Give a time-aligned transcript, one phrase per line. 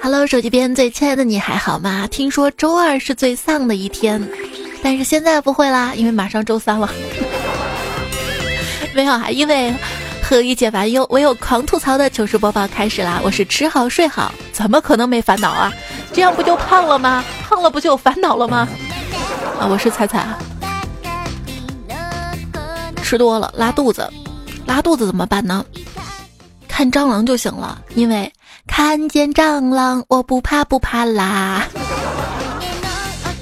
[0.00, 2.06] Hello，手机边最亲爱的你还好吗？
[2.08, 4.26] 听说周二是最丧的一天，
[4.82, 6.88] 但是现在不会啦，因为马上周三了。
[8.94, 9.74] 没有啊，因为
[10.22, 13.20] 何以解烦忧，唯有狂吐槽的糗事播报开始啦！
[13.22, 15.72] 我是吃好睡好，怎么可能没烦恼啊？
[16.12, 17.24] 这样不就胖了吗？
[17.42, 18.68] 胖了不就有烦恼了吗？
[19.60, 20.38] 啊，我是彩彩啊。
[23.02, 24.08] 吃多了拉肚子，
[24.66, 25.64] 拉肚子怎么办呢？
[26.68, 28.32] 看蟑螂就行了，因为。
[28.68, 31.66] 看见蟑螂，我不怕不怕啦！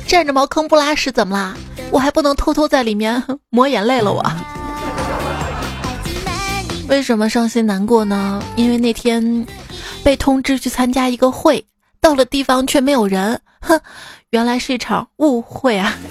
[0.07, 1.55] 占着茅坑不拉屎怎么啦？
[1.91, 4.25] 我还不能偷偷在里面抹眼泪了我？
[6.89, 8.43] 为什么伤心难过呢？
[8.57, 9.47] 因为那天
[10.03, 11.67] 被通知去参加一个会，
[12.01, 13.79] 到了地方却没有人，哼，
[14.31, 15.93] 原来是一场误会啊！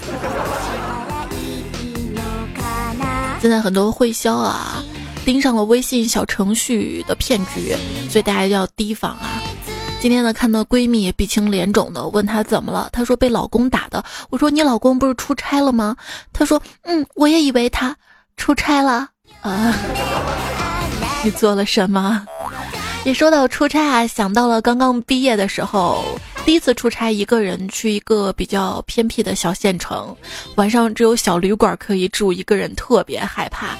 [3.40, 4.84] 现在很多会销啊。
[5.26, 7.76] 盯上了微信小程序的骗局，
[8.08, 9.42] 所以大家要提防啊！
[10.00, 14.04] 今天呢，看到闺蜜鼻青脸肿的，问她怎么了，她说被老公打的。
[14.30, 15.96] 我说你老公不是出差了吗？
[16.32, 17.96] 她说嗯，我也以为他
[18.36, 19.08] 出差了
[19.40, 19.74] 啊。
[21.24, 22.24] 你做了什么？
[23.04, 26.04] 一说到出差啊，想到了刚刚毕业的时候，
[26.44, 30.16] 第一次出差，一个人去一个比较偏僻的小县城，
[30.54, 33.76] 晚上只有小旅馆可以住，一个人特别害怕。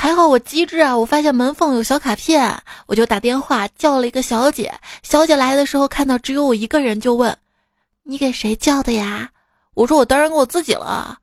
[0.00, 0.96] 还好我机智啊！
[0.96, 4.72] 我发现门缝有小卡片，我就打电话叫了一个小姐。
[5.02, 7.36] 小姐来的时候看到只有我一个人，就问
[8.04, 9.28] ：“你给谁叫的呀？”
[9.76, 11.18] 我说：“我当然给我自己了。”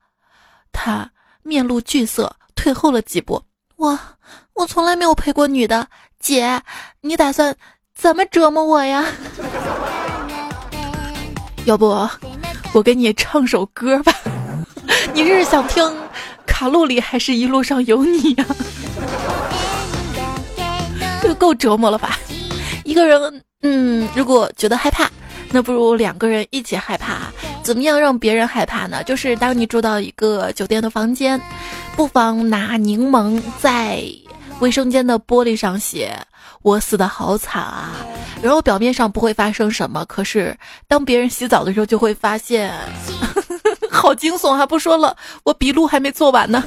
[0.72, 1.10] 她
[1.42, 3.42] 面露惧色，退后了几步。
[3.78, 3.98] 我
[4.54, 5.88] 我从来没有陪过女的，
[6.20, 6.62] 姐，
[7.02, 7.56] 你打算
[7.96, 9.04] 怎么折磨我呀？
[11.66, 12.08] 要不
[12.74, 14.14] 我给你唱首歌吧？
[15.16, 15.84] 你这是想听？
[16.58, 18.46] 卡路里还是一路上有你呀，
[21.22, 22.18] 这够折磨了吧？
[22.84, 25.08] 一个人，嗯，如果觉得害怕，
[25.52, 27.32] 那不如两个人一起害怕。
[27.62, 29.04] 怎么样让别人害怕呢？
[29.04, 31.40] 就是当你住到一个酒店的房间，
[31.96, 34.02] 不妨拿柠檬在
[34.60, 36.18] 卫生间的玻璃上写
[36.64, 37.92] “我死的好惨啊”，
[38.42, 42.74] 然后表面上不会发生什么，可是当别人洗澡的时候就会发现。
[43.92, 46.64] 好惊悚，还不说了，我笔录还没做完呢。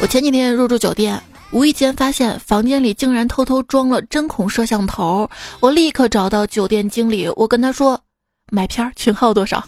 [0.00, 1.18] 我前几天入住酒店，
[1.50, 5.30] 无意间发现房间里竟然偷偷装了针孔摄像头，
[5.60, 7.98] 我立刻找到酒店经理，我跟他说
[8.50, 9.64] 买片群号多少。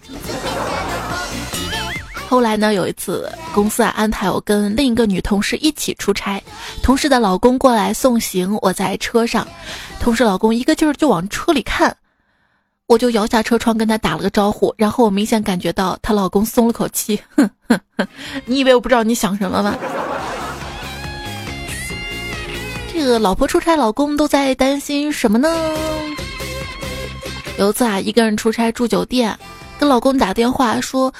[2.29, 6.43] 后来呢，有一次公司啊安排我跟另一个女同事一起出差，
[6.83, 9.47] 同事的老公过来送行，我在车上，
[10.01, 11.97] 同事老公一个劲儿就往车里看。
[12.89, 17.21] 我就摇下车窗跟他打了个招呼，然后我明显感觉到她老公松了口气。
[17.35, 18.07] 哼哼哼，
[18.45, 19.75] 你以为我不知道你想什么吗？
[22.93, 25.49] 这个老婆出差，老公都在担心什么呢？
[27.59, 29.37] 有一次啊，一个人出差住酒店，
[29.81, 31.13] 跟老公打电话说：“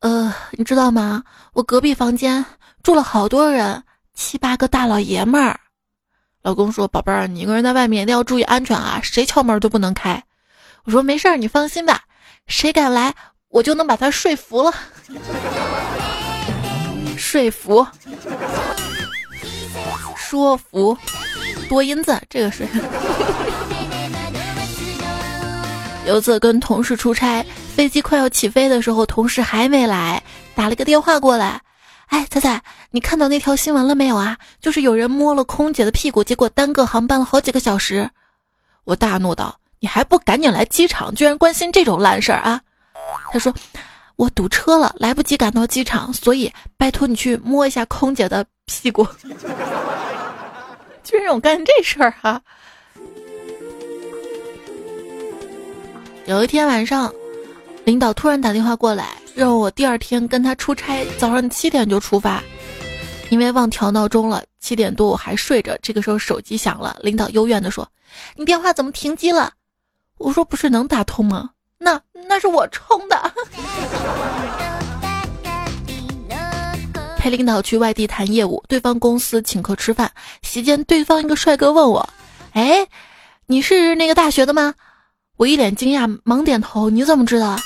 [0.00, 1.22] 呃，你知道吗？
[1.54, 2.44] 我隔壁房间
[2.82, 3.82] 住了好多人，
[4.12, 5.58] 七八个大老爷们儿。”
[6.44, 10.22] 老公说：“宝贝儿，你一个人在外面一定要注意安全啊，谁敲门都不能开。”
[10.84, 12.02] 我说没事儿，你放心吧，
[12.46, 13.14] 谁敢来，
[13.48, 14.72] 我就能把他说服了。
[17.16, 17.86] 说服，
[20.14, 20.96] 说服，
[21.68, 22.66] 多音字，这个是。
[26.06, 27.42] 有次跟同事出差，
[27.74, 30.22] 飞机快要起飞的时候，同事还没来，
[30.54, 31.62] 打了个电话过来。
[32.08, 34.36] 哎，彩彩，你看到那条新闻了没有啊？
[34.60, 38.10] 就是有人摸了空姐的屁股，结果耽搁航班了好几个小时。
[38.84, 39.58] 我大怒道。
[39.80, 42.60] 你还不赶紧来机场，居然关心这种烂事儿啊！
[43.32, 43.54] 他说
[44.16, 49.06] ：“我堵车了，来不及赶到机场，所以拜托你去摸一下空姐的屁股。
[51.04, 52.40] ”居然让我干这事儿哈！
[56.26, 57.12] 有一天晚上，
[57.84, 62.42] 领导突然打电话过来，让我第二天跟他出差，早上七点就出发，
[63.28, 64.42] 因为忘调闹钟了。
[64.60, 67.86] 七点多我还睡着，这个时候手机响了，领导幽怨的说
[68.34, 69.52] ：“你电话怎么停机了？”
[70.24, 71.50] 我说不是能打通吗？
[71.76, 73.32] 那那是我充的。
[77.18, 80.10] 陪领导去外地谈业务，对方公司请客吃饭，
[80.40, 82.08] 席间对方一个帅哥问我
[82.52, 82.86] ：“哎，
[83.46, 84.74] 你是那个大学的吗？”
[85.36, 86.88] 我一脸惊讶，忙点头。
[86.88, 87.58] 你怎么知道？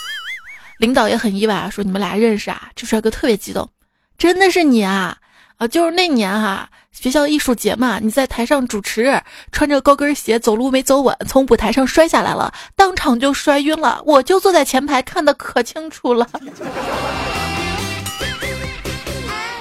[0.80, 2.70] 领导也很意外啊，说你们俩认识啊？
[2.74, 3.70] 这帅哥特别激动，
[4.16, 5.16] 真的是你啊！
[5.58, 9.20] 啊，就是那年哈，学校艺术节嘛，你在台上主持，
[9.50, 14.00] 穿着高跟鞋走路没走稳，从舞台上摔下来了，当场就摔晕了。
[14.06, 16.24] 我就坐在前排看的可清楚了。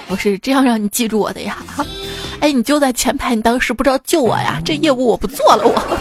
[0.07, 1.57] 我是这样让你记住我的呀。
[2.41, 4.61] 哎，你就在前排，你当时不知道救我呀？
[4.63, 5.97] 这业务我不做了，我。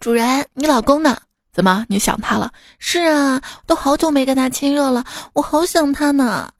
[0.00, 1.16] 主人，你老公呢？
[1.52, 2.50] 怎么你想他了？
[2.80, 5.04] 是啊，都好久没跟他亲热了，
[5.34, 6.50] 我好想他呢。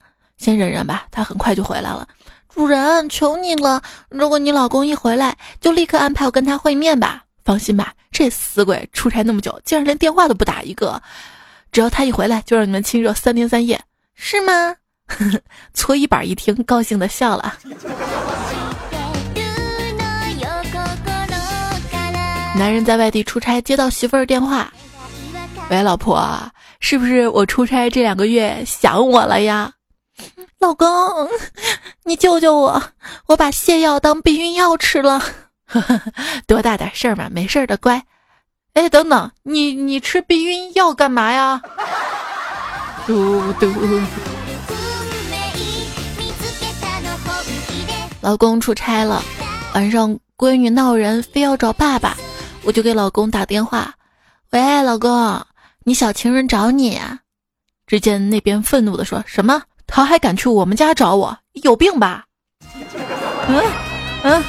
[0.41, 2.07] 先忍忍吧，他很快就回来了。
[2.49, 3.79] 主人，求你了，
[4.09, 7.21] 如果你老公一回来，就立刻安排我跟他会面吧。
[7.45, 10.99] 放心吧，这死鬼出差那么久，竟然连电话都不打一个。
[11.71, 13.79] 只要他一回来，就让你们亲热三天三夜，
[14.15, 14.75] 是吗？
[15.75, 17.53] 搓衣板一听，高兴的笑了。
[22.55, 24.73] 男人在外地出差，接到媳妇儿电话
[25.69, 29.71] ：“喂，老婆，是不是我出差这两个月想我了呀？”
[30.61, 30.87] 老公，
[32.03, 32.83] 你救救我！
[33.25, 35.19] 我把泻药当避孕药吃了。
[36.45, 38.03] 多大点事儿嘛，没事儿的，乖。
[38.73, 41.59] 哎，等等，你你吃避孕药干嘛呀？
[43.07, 43.73] 嘟嘟。
[48.21, 49.23] 老公出差了，
[49.73, 52.15] 晚上闺女闹人，非要找爸爸。
[52.63, 53.95] 我就给老公打电话，
[54.51, 55.43] 喂，老公，
[55.85, 57.01] 你小情人找你。
[57.87, 59.63] 只见那边愤怒的说：“什么？
[59.91, 61.37] 他还敢去我们家找我？
[61.61, 62.25] 有病吧？”
[63.47, 63.61] 嗯
[64.23, 64.43] 嗯。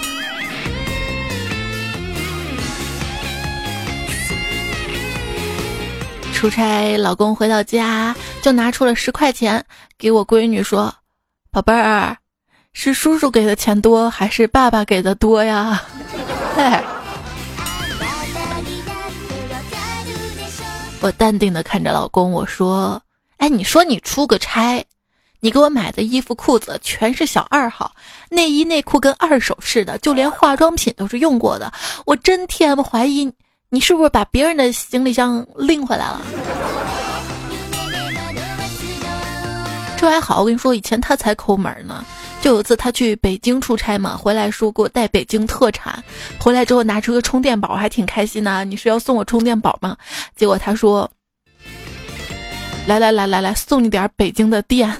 [6.33, 9.65] 出差，老公回到家就拿出了十块钱
[9.99, 10.95] 给我闺女说
[11.51, 12.17] ：“宝贝儿，
[12.73, 15.83] 是叔叔给的钱多还是爸爸给的多呀？”
[16.57, 16.65] 嘿。
[21.01, 23.03] 我淡定的看着老公，我说
[23.39, 24.85] ：“哎，你说你出个差，
[25.45, 27.91] 你给我买的衣服裤子全是小二号，
[28.31, 31.73] 内衣内裤跟二手似的，就连化妆品都是用过的。
[32.07, 33.29] 我真 T M 怀疑
[33.69, 36.23] 你是不是把别人的行李箱拎回来了。”
[39.99, 42.05] 这还好，我跟你说，以前他才抠门呢。
[42.41, 46.01] 就有一次他去北京出差嘛，回来说给我带北京特产，
[46.39, 48.65] 回来之后拿出个充电宝，还挺开心的。
[48.65, 49.97] 你是要送我充电宝吗？
[50.37, 51.11] 结果他说
[52.87, 54.91] ：“来来来来来，送你点北京的电。”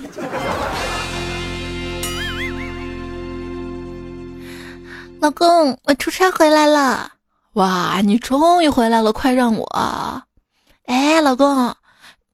[5.21, 7.13] 老公，我出差回来了。
[7.53, 10.23] 哇，你终于回来了，快让我。
[10.87, 11.75] 哎，老公，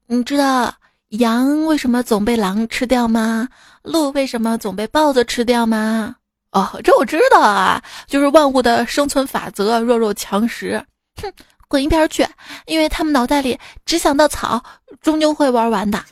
[0.07, 0.73] 你知道
[1.09, 3.47] 羊为什么总被狼吃掉吗？
[3.83, 6.15] 鹿为什么总被豹子吃掉吗？
[6.51, 10.83] 哦，这我知道啊，就是万物的生存法则，弱肉强食。
[11.21, 11.31] 哼，
[11.69, 12.25] 滚一边去！
[12.65, 13.55] 因为他们脑袋里
[13.85, 14.59] 只想到草，
[15.03, 16.03] 终究会玩完的。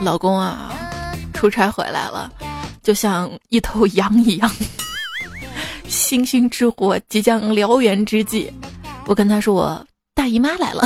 [0.00, 0.72] 老公啊，
[1.32, 2.28] 出差回来了，
[2.82, 4.50] 就像一头羊一样，
[5.86, 8.52] 星星之火即将燎原之际，
[9.06, 10.84] 我跟他说我大姨妈来了。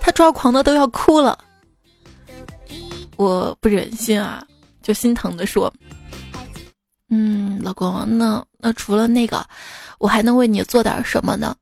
[0.00, 1.36] 他抓狂的都要哭了，
[3.16, 4.40] 我不忍心啊，
[4.84, 5.72] 就心疼的说
[7.08, 9.46] ：“嗯，老公，那那除了那个，
[9.98, 11.56] 我还能为你做点什么呢？”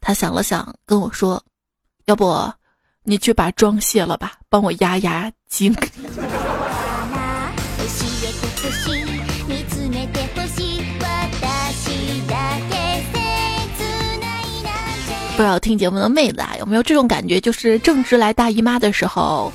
[0.00, 1.42] 他想了想，跟我说
[2.06, 2.52] ：“要不
[3.04, 5.74] 你去把妆卸了吧，帮我压压惊。
[15.36, 17.40] ”不知道听节目的妹子啊，有没有这种感觉？
[17.40, 19.52] 就是正值来大姨妈的时候，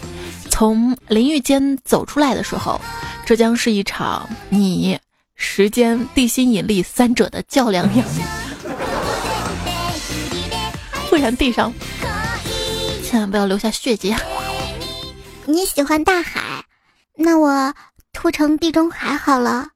[0.49, 2.79] 从淋浴间走出来的时候，
[3.25, 4.97] 这将是一场你、
[5.45, 8.03] 时间、地心引力三者的较量呀！
[11.09, 11.71] 不然地上
[13.03, 14.19] 千万不要留下血迹啊！
[15.45, 16.63] 你喜欢大海，
[17.15, 17.71] 那我
[18.13, 19.67] 涂成地中海好了。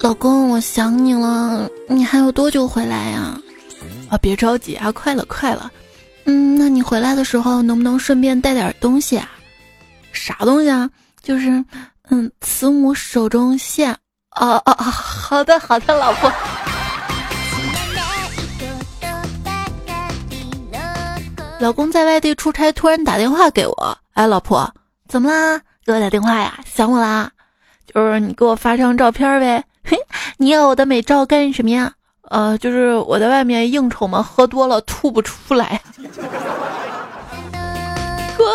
[0.00, 3.40] 老公，我想你了，你还有多久回来呀？
[4.10, 5.70] 啊，别着急啊，快了，快了。
[6.24, 9.28] 嗯，那你回来的时候能不能顺便带点东西啊？
[10.12, 10.88] 啥东西啊？
[11.22, 11.64] 就是，
[12.10, 13.92] 嗯，慈母手中线。
[14.36, 14.74] 哦哦哦！
[14.84, 16.32] 好的，好的，老婆。
[21.58, 23.98] 老公在外地出差，突然打电话给我。
[24.12, 24.72] 哎，老婆，
[25.08, 25.60] 怎么啦？
[25.84, 26.58] 给我打电话呀？
[26.64, 27.30] 想我啦？
[27.92, 29.62] 就是你给我发张照片呗。
[29.84, 29.98] 嘿，
[30.38, 31.92] 你要我的美照干什么呀？
[32.30, 35.82] 呃，就是我在外面应酬嘛，喝多了吐不出来。
[38.36, 38.48] 滚！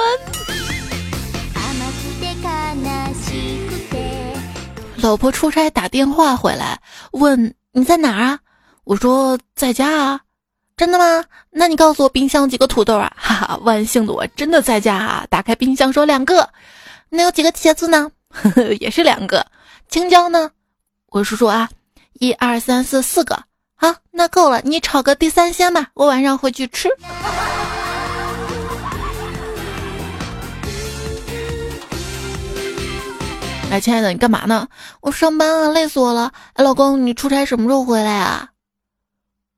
[5.02, 6.80] 老婆出差打电话回来，
[7.12, 8.40] 问你在哪儿啊？
[8.86, 10.22] 我说在家啊。
[10.78, 11.24] 真的吗？
[11.52, 13.14] 那你告诉我冰箱几个土豆啊？
[13.18, 15.28] 哈哈，万幸的我真的在家啊！
[15.30, 16.50] 打开冰箱说两个。
[17.10, 18.10] 那有几个茄子呢？
[18.80, 19.46] 也是两个。
[19.90, 20.50] 青椒呢？
[21.10, 21.70] 我叔叔啊，
[22.14, 23.44] 一二三四四个，
[23.76, 26.90] 好，那够了，你炒个地三鲜吧，我晚上回去吃。
[33.72, 34.68] 哎，亲爱的，你干嘛呢？
[35.02, 36.32] 我上班了，累死我了。
[36.54, 38.50] 哎，老公，你出差什么时候回来啊？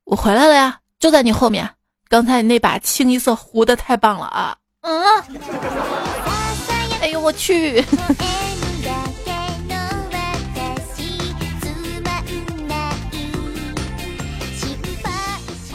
[0.06, 1.70] 我回来了呀，就在你后面。
[2.10, 4.56] 刚才你那把清一色糊的太棒了啊！
[4.82, 5.04] 嗯。
[7.02, 7.84] 哎呦我去！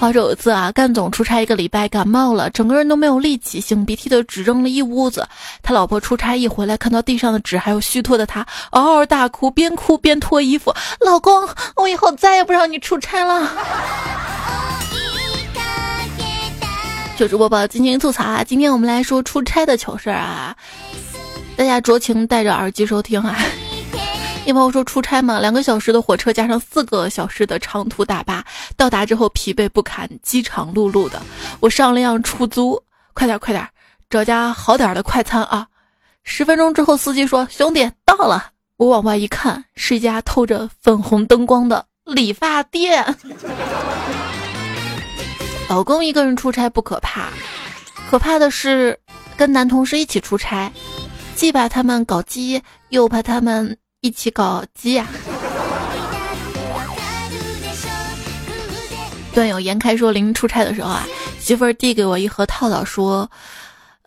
[0.03, 5.25] 话说有一次啊，干总出差一个礼拜，感冒了，整个人都没有力气，擤鼻涕的只扔了一屋子。
[5.63, 10.75] 他老婆出差一回来，看到地上的纸还有虚脱的他，嗷嗷大哭，边哭边脱衣服。
[10.99, 13.49] 老公，我以后再也不让你出差了。
[17.17, 18.43] 糗事播报，今天吐槽啊！
[18.43, 20.57] 今天我们来说出差的糗事儿啊，
[21.55, 23.39] 大家酌情戴着耳机收听啊。
[24.45, 28.45] 一朋友说出差嘛，两个小时的火车加上四个小时的长途大巴，
[28.77, 31.23] 到达之后疲惫不堪，饥肠辘辘的。
[31.61, 32.83] 我上了辆出租，
[33.15, 33.67] 快点快点，
[34.11, 35.67] 找家好点的快餐啊！
[36.25, 43.17] 十分钟之后，司机说：“兄弟到了。”我往外一看，是一家透着粉红灯光的理发店。
[45.69, 47.29] 老公一个人出差不可怕，
[48.11, 48.99] 可怕的是
[49.37, 50.73] 跟男同事一起出差，
[51.37, 53.79] 既怕他们搞基，又怕他们。
[54.03, 55.07] 一起搞基呀！
[59.33, 61.07] 段友严开说，临出差的时候啊，
[61.39, 63.31] 媳妇儿递给我一盒套套，说：“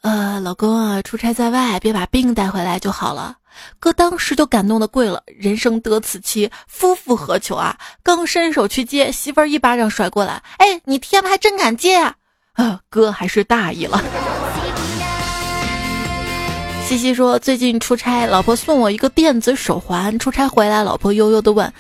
[0.04, 3.38] 呃，老公啊，出差在外，别把病带回来就好了。”
[3.80, 7.78] 哥当时就感动的跪了，人生得此妻，夫复何求啊！
[8.04, 12.16] 刚伸手去接，媳妇儿一巴掌甩过来，哎，你 T M 还真敢接啊！
[12.56, 14.04] 啊，哥还是大意了。
[16.88, 20.18] 西西说：“最近出差，老婆送我一个电子手环。
[20.20, 21.74] 出差回来，老婆悠悠的问：‘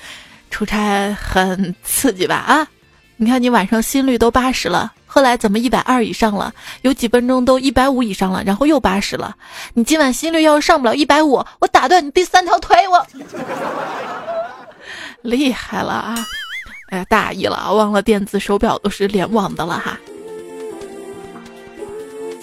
[0.49, 2.67] 出差很刺激吧？’啊，
[3.15, 6.51] 你看你晚上心率都八十了，后来怎么一百二以上了？
[6.81, 9.35] 有几分钟都一百五以上了，然后又八十了。
[9.75, 12.75] 你今晚心率要是上不了一百五，我打断你第三条腿！
[12.87, 13.07] 我
[15.21, 16.15] 厉害了啊！
[16.89, 19.99] 哎呀，大意了，忘了电子手表都是联网的了哈。”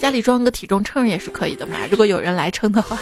[0.03, 2.99] 家里装个体重秤也是可以的嘛，如果有人来称的话。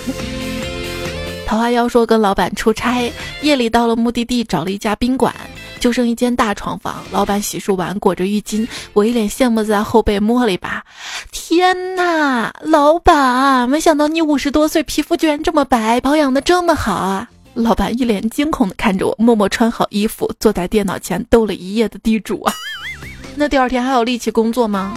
[1.48, 5.34] 桃花妖说跟老板出差，夜里到了目的地，找了一家宾馆，
[5.80, 7.04] 就剩一间大床房。
[7.12, 10.86] 老板洗漱完裹着浴巾，我一脸羡慕在后背摸了一把。
[11.32, 17.28] 天呐，老板，没想到你五十多岁皮肤居然这么白，保养的这么好啊！
[17.56, 22.54] 老板一脸惊恐的看着我，默默穿好衣服，坐在电脑前斗了一夜的地主啊。
[23.36, 24.96] 那第二天还有力气工作吗？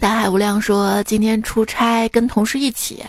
[0.00, 3.04] 大海无量说：“今天出差，跟同事一起。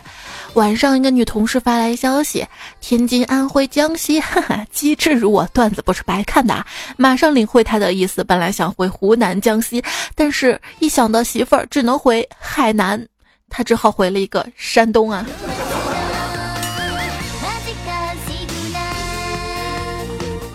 [0.55, 2.43] 晚上，一个女同事发来消息：
[2.81, 6.65] 天津、安徽、江西，哈哈，机智如我，段子不是白看的。
[6.98, 8.24] 马上领会他的意思。
[8.24, 9.84] 本来想回湖南、江西，
[10.15, 13.08] 但是一想到媳妇儿，只能回海南，
[13.50, 15.24] 他只好回了一个山东啊。”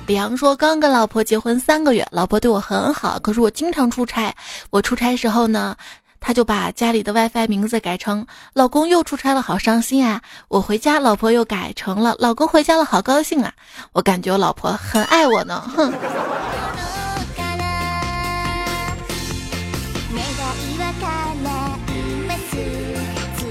[0.06, 4.34] 李阳说：“刚跟老婆结婚三个月，老婆对我很好，可是我经常出差。
[4.70, 5.76] 我出差时候呢？”
[6.26, 13.52] 他就把家里的 WiFi 名字改成“老公又出差了，好伤心啊！”我回家，老婆又改成了“老公回家了，好高兴啊！”
[13.92, 15.92] 我感觉我老婆很爱我呢，哼。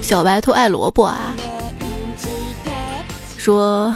[0.02, 1.32] 小白兔爱萝卜啊，
[3.38, 3.94] 说。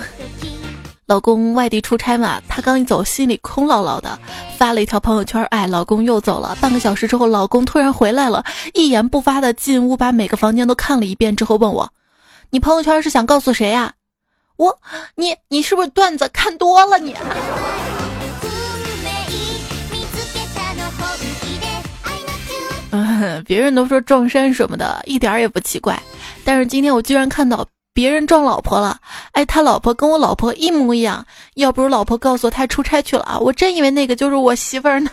[1.08, 4.18] 老公外地出差嘛，他刚一走，心里空落落的，
[4.58, 6.54] 发了一条朋友圈，哎，老公又走了。
[6.60, 11.90] 半个小时之后，老公突然回来了，一言不发的进屋，把每个房间都看了一遍之后，问我
[12.52, 13.94] ：“你朋友圈是想告诉谁呀？”
[14.56, 14.78] 我，
[15.14, 17.16] 你，你是不是段子看多了你？
[22.90, 25.98] 嗯，别人都说撞衫什么的，一点也不奇怪，
[26.44, 27.66] 但是今天我居然看到。
[27.98, 28.96] 别人撞老婆了，
[29.32, 31.26] 哎，他老婆跟我老婆一模一样。
[31.54, 35.10] 要不是老婆告诉我他出差去了啊，我真以为那个就是我媳妇儿呢。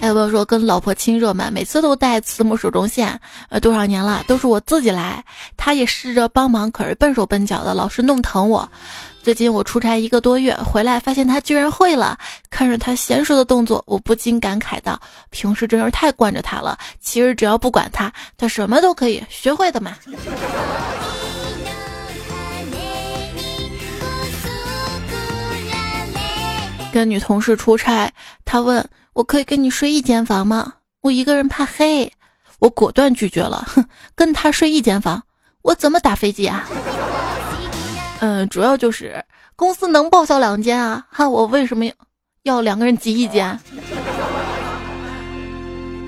[0.00, 5.22] 还有朋友说跟老婆亲热嘛，每次都带慈母手中线，呃，多少年了都是我自己来，
[5.58, 8.66] 他也试着帮忙，可是笨手笨脚的，老是弄疼我。
[9.22, 12.18] 最近我出差一个多月回来，发现他居然会了。
[12.48, 16.78] 看着他娴熟的动作，我不禁感慨道：“平时真是太惯着他了。
[16.98, 19.94] 其实只要不管他，他什么都可以学会的嘛。”
[26.90, 28.10] 跟女同事出差，
[28.46, 28.84] 他问
[29.20, 30.72] 我可以跟你睡一间房吗？
[31.02, 32.10] 我一个人怕黑，
[32.58, 33.68] 我果断拒绝了。
[33.68, 33.84] 哼，
[34.14, 35.22] 跟他睡一间房，
[35.60, 36.66] 我怎么打飞机啊？
[38.20, 39.22] 嗯，主要就是
[39.56, 41.84] 公司能报销两间啊，哈，我为什么
[42.44, 43.60] 要两个人挤一间？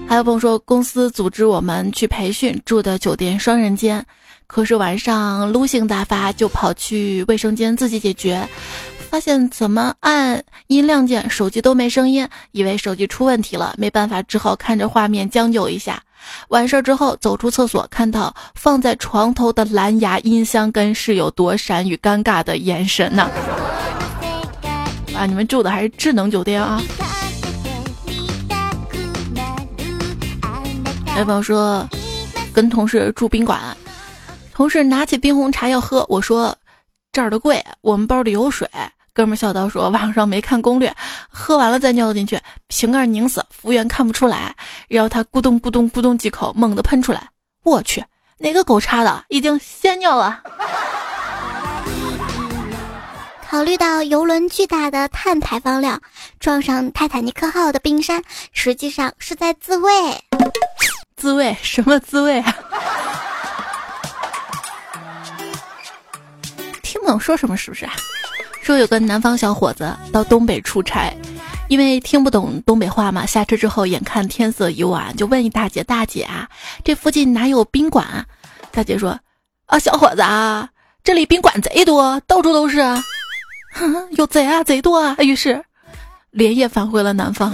[0.08, 4.02] 还有朋友说，公司组织我们去培训，住的酒店双人间，
[4.46, 8.48] 可是晚上撸性大发，就跑去卫生间自己解决，
[9.12, 16.02] 发现怎么按音量键，手机都没声音，以为手机出问题了，没办法，只好看着画面将就一下。
[16.48, 23.30] 完事儿之后走出厕所，看到放在床头的蓝牙音箱，跟室友躲闪与尴尬的眼神呢。
[25.14, 26.80] 啊，你们住的还是智能酒店啊？
[31.18, 31.86] 有朋友说，
[32.54, 33.60] 跟同事住宾馆，
[34.54, 36.56] 同事拿起冰红茶要喝，我说
[37.12, 38.66] 这儿的贵，我们包里有水。
[39.14, 40.94] 哥们笑道说，网上没看攻略，
[41.28, 44.54] 喝完了再尿进去，瓶盖拧死，服务员看不出来，
[44.88, 47.28] 然后他咕咚咕咚咕咚几口，猛地喷出来，
[47.62, 48.02] 我去，
[48.38, 50.42] 哪个狗叉的，已经先尿了。
[53.50, 56.00] 考虑到游轮巨大的碳排放量，
[56.40, 59.92] 撞上泰坦尼克号的冰山，实际上是在自卫。
[61.16, 62.52] 自卫什么自卫啊？
[66.82, 67.86] 听不懂说什么是不是？
[68.62, 71.12] 说有个南方小伙子到东北出差，
[71.68, 76.48] 因为听不懂东北话嘛，下车之后眼看天色已晚，就问一大姐：“大姐啊，
[76.84, 78.24] 这附近哪有宾馆？”
[78.70, 79.18] 大姐说
[79.66, 80.68] ：“啊，小伙子啊，
[81.02, 82.80] 这里宾馆贼多，到处都是。
[84.16, 85.64] 有贼啊，贼多啊。”于是
[86.30, 87.52] 连夜返回了南方。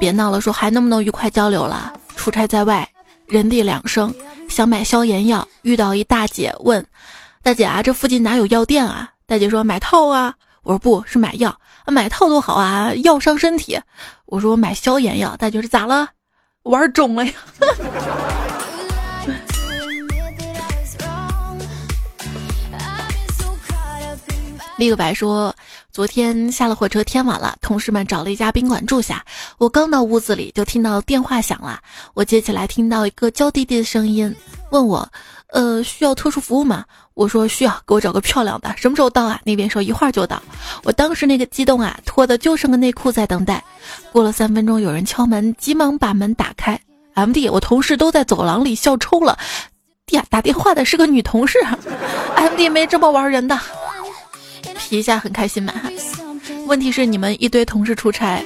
[0.00, 1.92] 别闹了，说还能不能愉快交流了？
[2.16, 2.88] 出差在外，
[3.26, 4.12] 人地两生，
[4.58, 6.84] 想买消炎药，遇到一大姐问
[7.44, 10.34] ：“大姐啊，这附近哪有药店啊？”大姐说：“买套啊。”
[10.66, 13.80] 我说：“不是买药，买套多好啊，药伤身体。”
[14.26, 16.08] 我说：“我买消炎药。”大姐说：“咋了？
[16.64, 17.32] 玩肿了呀？”
[24.78, 25.54] 立个白说。
[25.92, 29.24] 昨天下了火车，天晚了，同事们找了一家宾馆住下。
[29.58, 31.80] 我刚到屋子里，就听到电话响了。
[32.14, 34.32] 我接起来，听到一个娇滴滴的声音，
[34.70, 35.06] 问我
[35.52, 38.72] ：“呃，需要特殊服务吗？”我说：“需要，给我找个漂亮的。
[38.76, 40.40] 什么时候到啊？”那边说：“一会儿就到。”
[40.84, 43.64] 我当时那个激动啊，脱的就剩个内裤在等待。
[44.12, 46.80] 过了三分钟，有人敲门，急忙把门打开。
[47.14, 49.36] M D，我同事都在走廊里笑抽了。
[50.10, 51.58] 呀，打电话的是个女同事。
[52.36, 53.58] M D 没这么玩人的。
[54.78, 55.74] 皮一下很开心嘛？
[56.66, 58.42] 问题是你们一堆同事出差，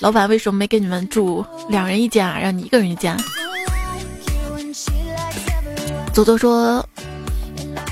[0.00, 2.38] 老板为什么没给你们住两人一间啊？
[2.38, 3.16] 让你一个人一间？
[6.12, 6.86] 左左说，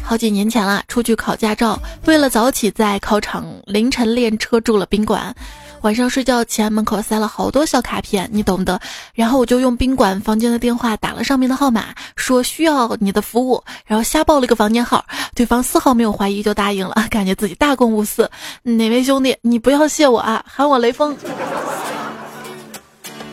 [0.03, 5.35] 好几年前了，出去考驾照，为了早起，在考场凌晨练车，住了宾馆。
[5.83, 8.81] 晚上睡觉前，门口塞了好多小卡片，你懂的。
[9.15, 15.07] 然后我就用宾馆房间的电话打了上面的号码，说需要你的服务，然后瞎报了个房间号。
[15.35, 18.31] 对方丝毫没有怀疑就答应了， 感觉自己大公无私。
[18.63, 21.17] 哪位兄弟，你不要谢我啊，喊我雷锋。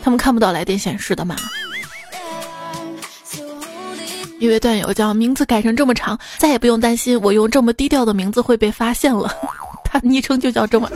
[0.02, 1.36] 他们看不到来电显示的吗？
[4.38, 9.30] 一位段友叫名字改成这么长，再也不用担心我用这么低调的名字会被发现了。
[9.84, 10.88] 他昵称就叫这么。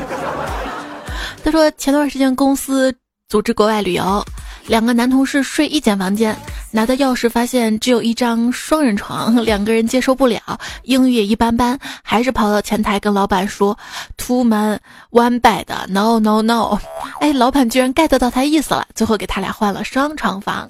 [1.45, 2.95] 他说前段时间公司
[3.29, 4.25] 组织国外旅游，
[4.67, 6.37] 两个男同事睡一间房间，
[6.71, 10.41] 拿到钥匙发现只有一张双人床，两个人接受不了，
[10.85, 13.77] 英语也一般般，还是跑到前台跟老板说
[14.17, 14.79] ，two man
[15.11, 16.79] one bed，no no no，
[17.21, 20.69] 哎，老板居然 get 到他意思了，最后给他俩换了双床房。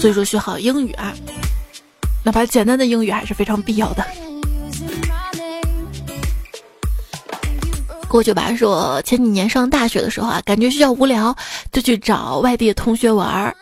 [0.00, 1.14] 所以说学好英语啊。
[2.26, 4.04] 哪怕简单的英语还是非常必要的。
[8.08, 11.36] 过去吧，说前几年上大学的时候啊，感觉学校无聊，
[11.70, 13.54] 就去找外地的同学玩儿。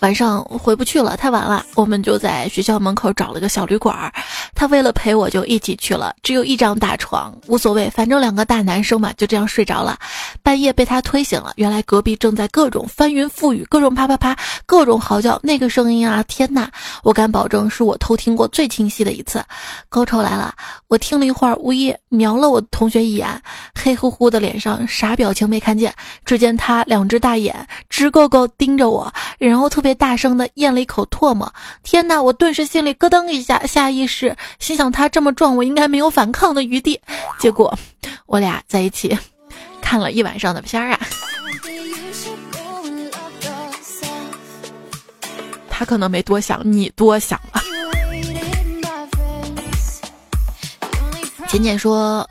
[0.00, 4.12] 晚上回不去了，太晚了，我们就在学校门口找了个小旅馆。
[4.54, 6.14] 他为了陪我，就一起去了。
[6.22, 9.98] 只有一张大床，无所谓，反正两个大男生嘛，就这样睡着了。
[10.42, 15.40] 半夜被他推醒了，原来隔壁正在各种翻云覆雨，各种啪啪啪，各种嚎叫。
[15.42, 16.68] 那个声音啊，天呐，
[17.02, 19.42] 我敢保证是我偷听过最清晰的一次。
[19.88, 20.54] 高潮来了，
[20.88, 23.28] 我听了一会儿，无意瞄了我同学一眼，
[23.74, 25.92] 黑乎乎的脸上啥表情没看见，
[26.26, 29.85] 只见他两只大眼直勾勾盯着我，然后特别。
[29.86, 32.20] 别大声的咽了一口唾沫，天哪！
[32.20, 37.00] 我顿时心里咯噔一下，下意识心想他这么壮，我应该没有反抗的余地。
[37.38, 37.72] 结果
[38.26, 39.16] 我俩在一起
[39.80, 40.98] 看了一晚上的片儿啊。
[45.70, 47.62] 他可能没多想，你多想了。
[51.46, 52.28] 浅浅说，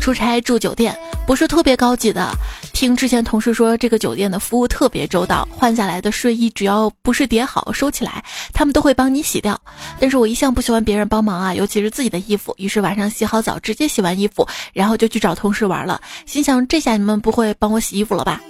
[0.00, 0.98] 出差住酒店。
[1.24, 2.32] 不是特别高级的。
[2.76, 9.58] 听之前同事说，这个酒店的服务特别周到，换下来的睡衣只要不是叠好收起来，他们都会帮你洗掉。
[9.98, 12.54] 但是我一向不喜欢别人帮忙啊，尤其是自己的衣服。
[12.58, 15.98] 于是晚上洗好澡，直接洗完衣服，然后就去找同事玩了。
[16.26, 18.42] 心想这下你们不会帮我洗衣服了吧？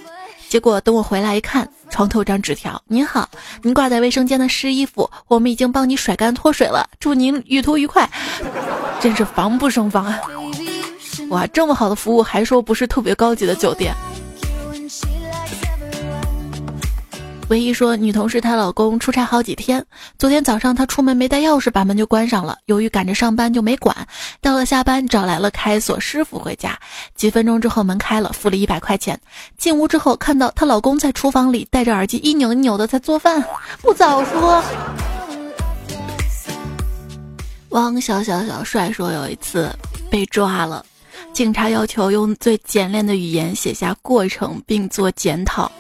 [0.49, 3.29] 结果等我回来一看，床头张纸条：“您好，
[3.63, 8.11] 您挂在卫生间的湿衣服，我们已经帮你甩干脱水了，祝您旅途愉快。”
[8.99, 10.19] 真是防不胜防啊！
[11.29, 13.95] 哇，这么好的服务，还说不是特别高级的酒店。
[17.49, 19.85] 唯一说，女同事她老公出差好几天，
[20.19, 22.59] 昨天早上她出门没带钥匙，把门就关上了。
[22.67, 23.97] 由于赶着上班，就没管。
[24.41, 26.77] 到了下班，找来了开锁师傅回家。
[27.15, 29.21] 几分钟之后，门开了，付了一百块钱。
[29.57, 33.45] 进屋之后，看到她老公在厨房里戴着耳机，一扭一扭的在做饭。
[33.81, 34.61] 不早说。
[37.69, 39.71] 汪小小小帅说，有一次
[40.11, 40.85] 被抓了，
[41.33, 45.71] 警察要求用最简练的语言写下过程并做检讨。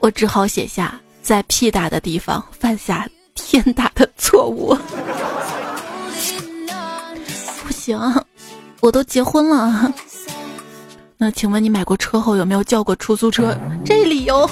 [0.00, 4.76] 我只好写下，在屁大的地方犯下天大的错误。
[7.62, 7.98] 不行，
[8.80, 9.92] 我都结婚了。
[11.18, 13.54] 那请问你买过车后有没有叫过出租车？
[13.84, 14.48] 这理由。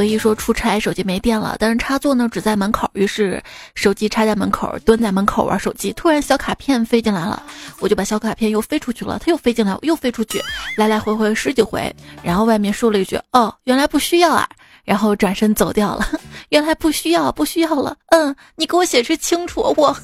[0.00, 3.42] 回忆说出差手机没电了，但是插座呢只在门口，于是
[3.74, 5.92] 手机插在门口，蹲在门口玩手机。
[5.92, 7.42] 突然小卡片飞进来了，
[7.80, 10.42] 我就把小卡片又飞出去了，它又飞进来，又飞出去，
[10.78, 11.94] 来来回回十几回。
[12.22, 14.48] 然后外面说了一句：“哦，原来不需要啊。”
[14.86, 16.08] 然后转身走掉了。
[16.48, 17.94] 原来不需要，不需要了。
[18.06, 19.94] 嗯，你给我解释清楚，我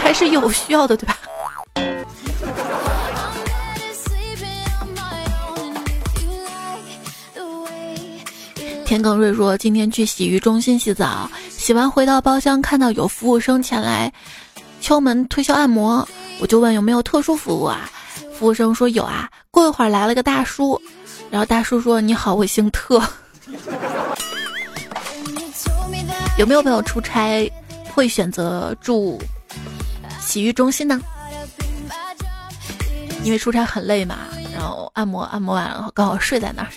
[0.00, 1.18] 还是有需要的，对吧？
[8.88, 14.10] 田耿瑞说：“今天去洗浴中心洗澡，洗完回到包厢，看到有服务生前来
[14.80, 16.08] 敲门推销按摩，
[16.40, 17.90] 我就问有没有特殊服务啊？
[18.32, 19.28] 服务生说有啊。
[19.50, 20.80] 过一会儿来了个大叔，
[21.30, 22.98] 然后大叔说：你好，我姓特。
[26.38, 27.46] 有没有朋友出差
[27.92, 29.20] 会选择住
[30.18, 30.98] 洗浴中心呢？
[33.22, 34.16] 因为出差很累嘛，
[34.50, 36.68] 然后按摩按摩完了刚好睡在那儿。”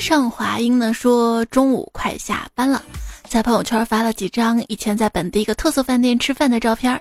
[0.00, 2.82] 上华英呢说中午快下班了，
[3.28, 6.98] 在朋友圈发了几张以前在本地一个特色饭店吃饭的照片，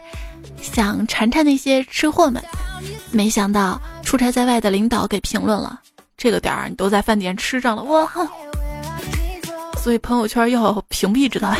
[0.62, 2.44] 想馋馋那些吃货们。
[3.10, 5.80] 没想到出差在外的领导给评论了
[6.18, 8.08] ：“这个点儿你都在饭店吃上了，哇！”
[9.82, 11.58] 所以朋友圈要屏蔽，知道吧？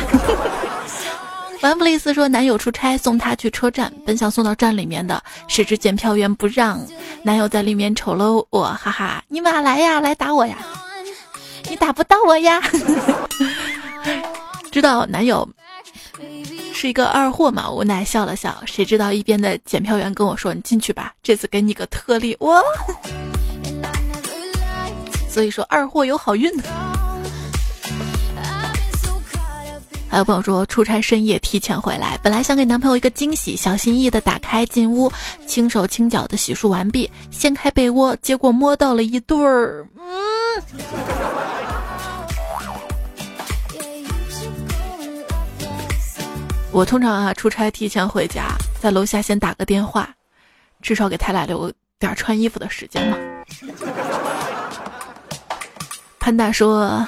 [1.62, 6.80] 完布利斯说男友出差送她去车站，本想送到站里面的，谁知检票员不让，
[7.22, 10.58] 男友在里面瞅了我，哈哈，你妈来呀，来打我呀！
[11.70, 12.60] 你打不到我呀！
[14.72, 15.48] 知道男友
[16.74, 17.70] 是一个二货嘛？
[17.70, 18.60] 无奈笑了笑。
[18.66, 22.60] 谁知道一边的检票员跟我说：“你进去吧，这次给你个特例。”哇！
[25.28, 26.50] 所以说二货有好运。
[30.08, 35.08] 还有朋友说出差深夜提前回来，本来想给男朋友一个惊喜，小心翼翼的打开进屋，
[35.46, 40.10] 轻手轻脚的洗漱完毕，掀开被窝，结果摸到了一对儿，嗯。
[46.72, 50.08] 我通常啊出差提前回家，在楼下先打个电话，
[50.80, 53.18] 至少给他俩留点穿衣服的时间嘛。
[56.20, 57.06] 潘大说：“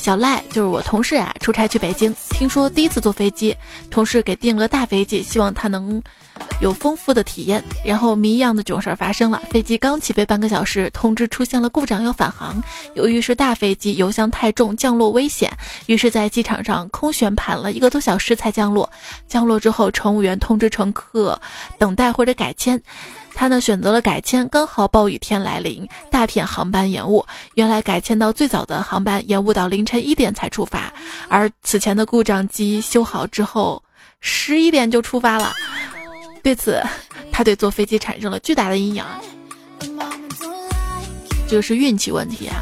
[0.00, 3.54] 小赖就是我同事啊，出差去北京，听说第一次坐飞机，
[3.90, 6.02] 同事给订了大飞机，希望他能。”
[6.62, 9.42] 有丰富的体验，然后谜一样的囧事儿发生了。
[9.50, 12.62] 飞机刚起飞半个小时，通知出现了故障，要返航。
[12.94, 15.50] 由于是大飞机，油箱太重，降落危险，
[15.84, 18.90] 于是，在机场上空悬盘了一个多小时才降落。
[19.28, 21.38] 降落之后，乘务员通知乘客
[21.78, 22.80] 等待或者改签，
[23.40, 24.46] 他呢选择了改签。
[24.50, 27.24] 刚好暴雨天来临，大片航班延误。
[27.54, 30.92] 原来改签到最早的航班延误到凌晨一点才出发，
[31.26, 33.82] 而此前的故障机修好之后，
[34.20, 35.54] 十一点就出发了。
[36.42, 36.82] 对此，
[37.32, 39.02] 他对坐飞机产生了巨大的阴影。
[41.48, 42.60] 这个是运气问题啊！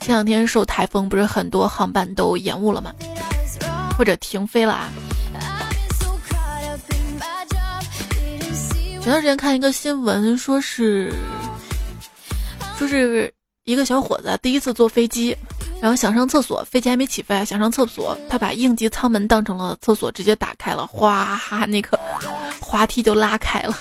[0.00, 2.92] 前两天受台风，不是很多航班都延误了吗？
[3.96, 4.90] 或者停飞了啊？
[9.00, 11.10] 前段时间看一个新闻，说是，
[12.76, 13.32] 说是
[13.64, 15.34] 一个小伙子第一次坐飞机。
[15.80, 21.98] 然后想上厕所，飞机还没起飞，想上厕所，他把应急舱门当成了厕所，直接打开了，哗，那个
[22.60, 23.74] 滑梯就拉开了。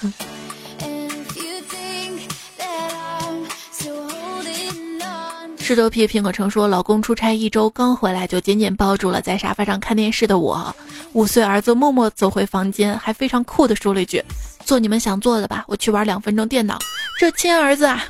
[5.70, 10.76] 石头皮苹果城说，老公出差一周刚回来，就紧紧抱住了在沙发上看电视的我。
[11.14, 14.20] 五岁儿子默默走回房间，还非常酷的说了一句
[14.66, 16.80] ：“做你们想做的吧，我去玩两分钟电脑。”
[17.22, 18.04] 这亲儿子啊！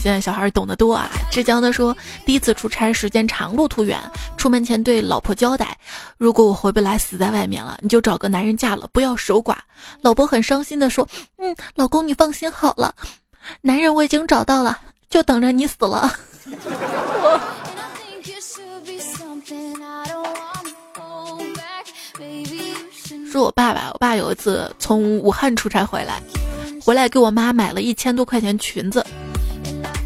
[0.00, 1.10] 现在小孩懂得多啊！
[1.32, 3.98] 浙江的说，第一次出差时间长，路途远，
[4.36, 5.76] 出门前对老婆交代：
[6.16, 9.56] 如果我回不来，死在外面了，你就找个男人嫁了，不要守寡。
[10.00, 11.06] 老婆很伤心的说
[11.38, 12.94] ：“嗯，老公你放心好了，
[13.60, 16.12] 男人我已经找到了，就等着你死了。
[23.30, 26.22] 说我爸爸，我爸有一次从武汉出差回来，
[26.80, 29.04] 回来给我妈买了一千多块钱裙子。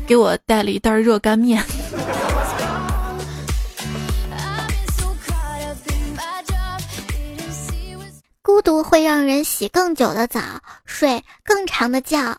[0.07, 1.63] 给我带了一袋热干面。
[8.69, 10.43] 孤独会让人洗更久的澡，
[10.85, 12.37] 睡更长的觉。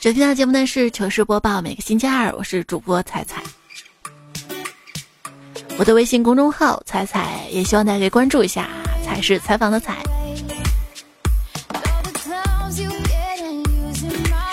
[0.00, 3.42] 收听到节目呢是糗事播报，每个星期二，我是主播彩彩。
[5.76, 8.68] 我的微信公众号彩彩，也希望大家可以关注一下。
[9.04, 9.96] 才是采访的彩。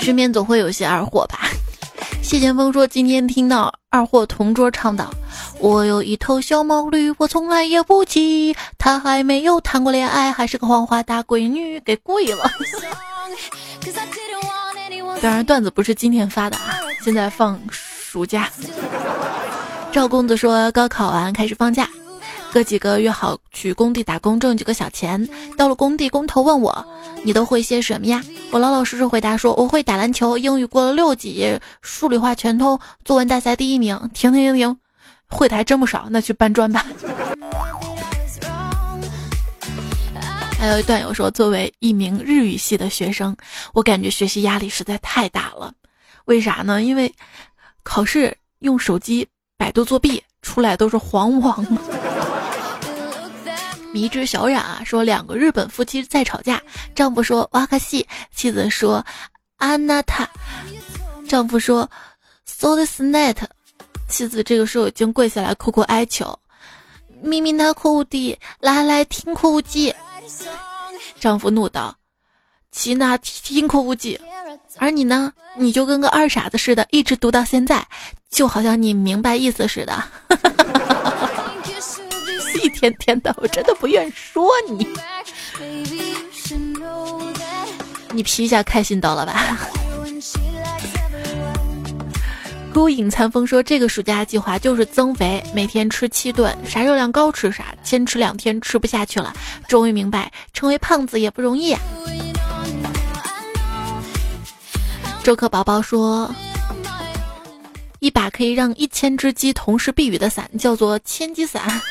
[0.02, 1.42] 身边总会有些二货吧。
[2.28, 5.10] 谢剑锋说，今天听到二货同桌唱道
[5.62, 12.52] ：“我有一头小毛驴，我从来也不骑，他还没有谈过恋爱，还是个黄花大闺女，给跪了。
[15.22, 18.50] 当然，段子不是今天发的啊，现在放暑假。
[19.94, 21.90] 赵公子说，高考完开始放假。
[22.52, 25.28] 哥几个约好去工地打工，挣几个小钱。
[25.58, 26.86] 到了工地，工头问我
[27.24, 34.78] ：“你都会些什么呀？”我老老实实回答说：“我会打篮球，英语过了六级，数理化全通，作文大赛第一名。”停停停停，
[35.28, 36.86] 会的还真不少，那去搬砖吧。
[40.58, 43.36] 还有一段友说：“作为一名日语系的学生，
[43.74, 45.72] 我感觉学习压力实在太大了。
[46.26, 46.82] 为啥呢？
[46.82, 47.14] 因为
[47.84, 51.64] 考试用手机百度作弊，出来都是黄网。”
[53.98, 56.62] 迷之小冉啊，说两个日本夫妻在吵架，
[56.94, 59.04] 丈夫说哇卡西，妻子说
[59.56, 60.30] 安娜塔，
[61.28, 61.90] 丈夫说
[62.46, 63.36] so this net，
[64.08, 66.38] 妻子这个时候已经跪下来苦苦哀求，
[67.24, 69.92] 咪咪那哭地来来听哭唧，
[71.20, 71.96] 丈夫怒道，
[72.72, 74.20] 齐那听哭唧，
[74.78, 77.84] 而你呢，你就跟个二傻子似的，一直读到现在，
[78.30, 79.94] 就好像你明白意思似的。
[79.94, 80.97] 哈哈哈哈
[82.58, 84.88] 一天天的，我真的不愿说你。
[88.12, 89.58] 你皮一下开心到了吧？
[92.74, 99.34] 孤影残风说，这个暑假计划就是增肥，每天吃七顿，啥热量高吃啥，坚持两天吃不下去了，
[99.68, 101.76] 终于明白成为胖子也不容易。
[105.24, 106.34] 周克宝宝说，
[108.00, 111.82] 一把可以让一千只鸡同时避雨的伞，叫做千机伞。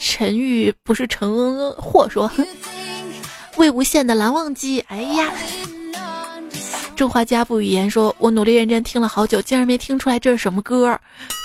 [0.00, 2.30] 陈玉不是陈货说，
[3.56, 4.80] 魏无羡的蓝忘机。
[4.88, 5.32] 哎呀，
[6.94, 10.98] 中华家不语言说，我努力认真听了好久，竟然没听出来这是什么歌，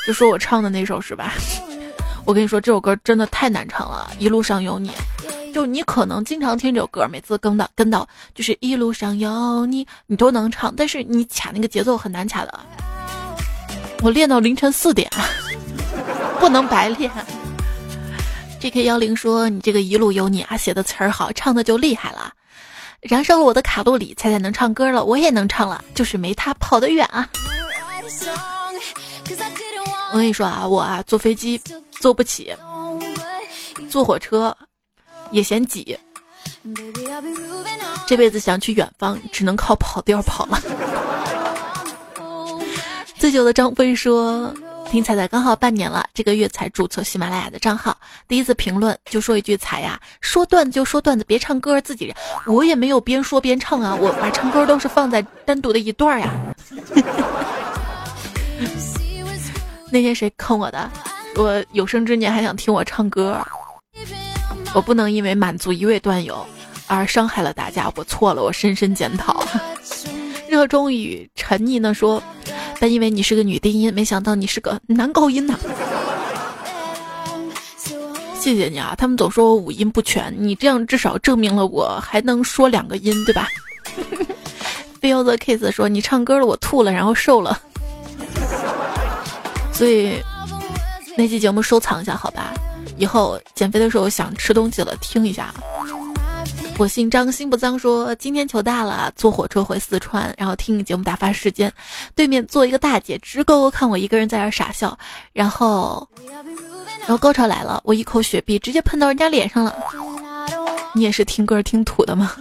[0.08, 1.34] 就说我唱的那首是吧？
[2.26, 4.90] 我跟你说，这首歌真的太难唱了，《一路上有你》。
[5.54, 12.60] 就你可能经常听这首歌，每次跟到跟到就是一路上有你，你都能唱，但是你卡那个节奏很难卡的。
[14.02, 15.10] 我练到凌晨四点，
[16.40, 17.12] 不能白练。
[18.60, 18.84] J.K.
[18.84, 22.32] 幺零说：“你这个一路有你啊，写的词儿好，唱的就厉害了，
[23.02, 27.28] 燃烧了我的卡路里，彩彩能唱歌了，我也能唱了，就是没他跑得远啊。”
[30.14, 31.60] 我跟你说啊，我啊坐飞机
[31.90, 32.56] 坐不起，
[33.90, 34.56] 坐火车
[35.32, 35.98] 也嫌挤，
[38.06, 40.62] 这辈子想去远方，只能靠跑调跑了。
[43.18, 44.54] 醉酒的张飞说。
[44.90, 52.14] 听彩彩刚好半年了，这个月才注册喜马拉雅的账号，第一次评论就说一句：“彩呀，说段子就说段子，别唱歌自己。”
[52.46, 56.30] 我也没有边说边唱啊，我把唱歌都是放在单独的一段呀。
[59.90, 60.92] 那天谁坑我的？
[61.38, 63.40] 我有生之年还想听我唱歌，
[64.74, 66.46] 我不能因为满足一位段友
[66.88, 69.44] 而伤害了大家，我错了，我深深检讨。
[70.50, 72.22] 热衷于沉溺呢说。
[72.80, 75.56] 本以为你是个女低音，没想到你是个男高音呐！
[78.40, 83.48] 谢谢你啊，他们总说我五音不全，你这样至少证明了我还能说两个音，对吧
[85.00, 87.62] ？Feel the kiss 说你唱歌了，我吐了，然后瘦了，
[89.72, 90.20] 所以
[91.16, 92.52] 那期节目收藏一下，好吧？
[93.02, 95.52] 以后减肥的时候想吃东西了，听一下。
[96.78, 101.74] 我姓张，心不脏，说今天求大了，坐火车回四川，然后听你节目打发时间。
[102.14, 104.96] 对面坐一个大姐，直勾勾看我一个人在这傻笑，
[105.34, 106.08] 然后，
[107.00, 109.76] 然后高潮来了，我一口雪碧直接喷到人家脸上了。
[110.94, 112.34] 你也是听歌听土的吗？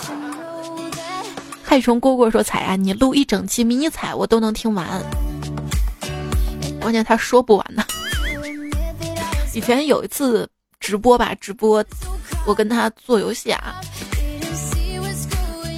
[1.64, 5.02] 害虫蝈蝈说：“彩啊，你录一整期迷你彩，我都能听完。
[6.78, 7.82] 关键他说不完呢。
[9.56, 10.46] 以前有一次
[10.80, 11.82] 直播吧，直播
[12.44, 13.80] 我跟他做游戏啊，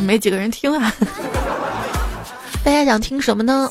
[0.02, 0.92] 没几个人听啊。
[2.64, 3.70] 大家想听什么呢？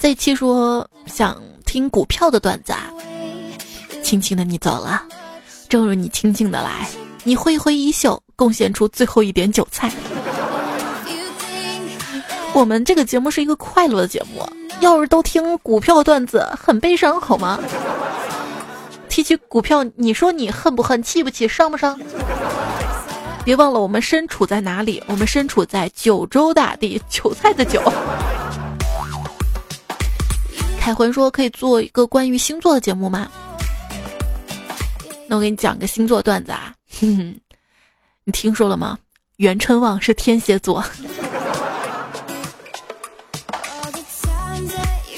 [0.00, 2.90] 这期说想听股票的段子啊。
[4.02, 5.02] 轻轻的你走了，
[5.68, 6.88] 正如你轻轻的来。”
[7.22, 9.92] 你挥挥衣袖，贡献出最后一点韭菜。
[12.54, 14.42] 我们这个节目是一个快乐的节目，
[14.80, 17.60] 要是都听股票段子，很悲伤，好吗？
[19.14, 21.96] 提起股票，你说你恨不恨、气不气、伤不伤？
[23.44, 25.00] 别忘了，我们身处在哪里？
[25.06, 27.80] 我们身处在九州大地，韭菜的韭。
[30.80, 33.30] 凯魂说：“可以做一个关于星座的节目吗？”
[35.30, 36.74] 那我给你讲个星座段子啊。
[36.98, 37.40] 哼哼，
[38.24, 38.98] 你听说了吗？
[39.36, 40.84] 袁春旺是天蝎座。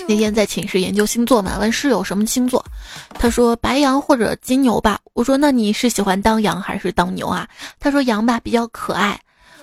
[0.08, 2.64] 那天在寝室研究星座嘛，问室友什么星座，
[3.18, 4.98] 他说白羊或者金牛吧。
[5.14, 7.46] 我说那你是喜欢当羊还是当牛啊？
[7.80, 9.18] 他说羊吧比较可爱。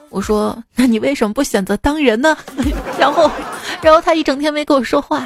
[0.09, 2.37] 我说那你为什么不选择当人呢？
[2.99, 3.31] 然后，
[3.81, 5.25] 然后他一整天没跟我说话，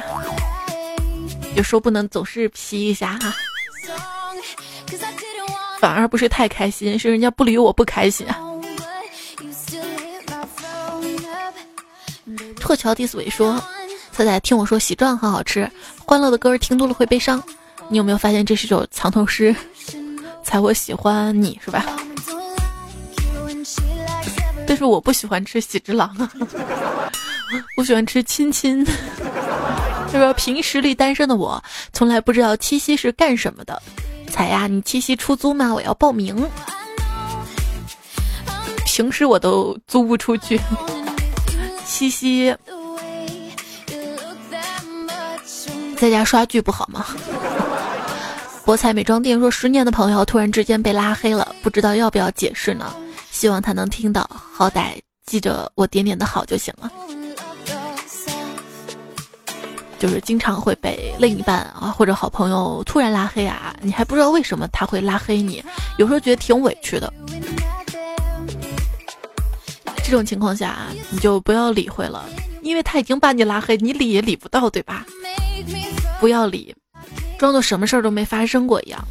[1.56, 3.34] 就说不能总是皮一下哈。
[5.80, 8.26] 反而不是太开心，是人家不理我不开心。
[12.56, 13.62] 撤桥第四尾说
[14.18, 15.70] ：“彩彩，听我说，喜状很好吃，
[16.04, 17.40] 欢乐的歌听多了会悲伤。
[17.88, 19.54] 你有没有发现这是首藏头诗？
[20.42, 21.86] 才我喜欢你是吧？
[24.66, 26.28] 但是我不喜欢吃喜之郎啊，
[27.78, 28.84] 我喜欢吃亲亲。
[30.10, 33.80] 他说平实力单身的我，从来不知道七夕是干什么的。”
[34.28, 35.72] 彩呀，你七夕出租吗？
[35.72, 36.44] 我要报名。
[38.84, 40.60] 平时我都租不出去，
[41.86, 42.52] 七夕
[46.00, 47.06] 在家刷剧不好吗？
[48.64, 52.94] 博彩美妆店说，十年的朋友突然之间被拉黑了，不知道要不要解释呢？
[53.30, 56.90] 希望他能听到，好歹记着我点点的好就行了。
[59.98, 65.64] 就是经常会被另一半啊或者好朋友突然拉黑啊，你还不知道为什么他会拉黑你，
[65.96, 67.12] 有时候觉得挺委屈的。
[70.04, 72.24] 这种情况下，你就不要理会了，
[72.68, 75.06] 因为他已经把你拉黑，你理也理不到，对吧？
[76.20, 76.74] 不要理，
[77.38, 79.02] 装作什么事儿都没发生过一样，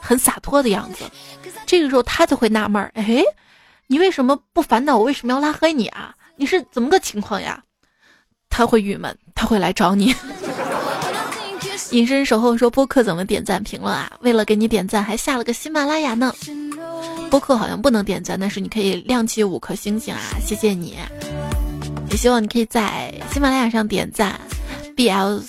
[0.00, 1.04] 很洒脱的样子。
[1.64, 3.22] 这个时候他就会纳闷儿，哎，
[3.86, 4.98] 你为什么不烦恼？
[4.98, 6.12] 我为什么要拉黑你啊？
[6.34, 7.62] 你是怎么个情况呀？
[8.50, 10.12] 他会郁闷，他会来找你。
[11.92, 14.10] 隐身守候说播客怎么点赞评论啊？
[14.20, 16.34] 为了给你点赞，还下了个喜马拉雅呢。
[17.30, 20.20] 播客好像不能点赞，但是你可以亮起五颗星星啊！
[20.44, 20.98] 谢谢你，
[22.12, 24.38] 也希望你可以在喜马拉雅上点赞。
[24.94, 25.42] B L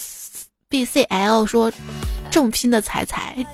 [0.69, 1.71] B C L 说
[2.31, 3.45] 这么拼的彩彩。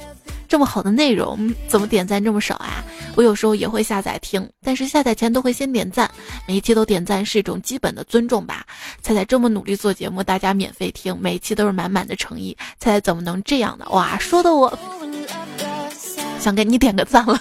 [0.47, 2.83] 这么好的内容，怎么点赞这么少啊？
[3.15, 6.09] 我有时候也会下载听，但是下载前都会先点赞，
[6.47, 8.65] 每一期都点赞是一种基本的尊重吧。
[8.99, 13.85] 彩彩这么努力做节目，大家免费听，每一期都是满满的诚意，彩彩怎么能这样呢？
[13.91, 14.75] 哇，说的我
[16.39, 17.39] 想给你点个赞了。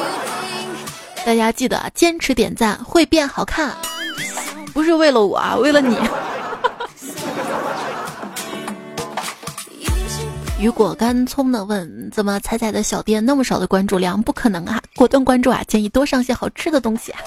[1.24, 3.74] 大家记得坚持点赞，会变好看，
[4.78, 5.98] 不是为了我啊， 为了你。
[10.60, 14.22] 雨果干葱的问：“怎么彩彩的小店那么少的关注量？
[14.22, 14.80] 不可能啊！
[14.94, 15.64] 果断关注啊！
[15.66, 17.18] 建议多上些好吃的东西啊！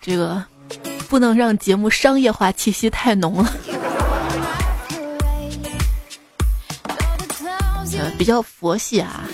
[0.00, 0.42] 这个
[1.10, 3.52] 不能让节目商业化气息太浓了，
[7.98, 9.24] 呃，比较佛系啊，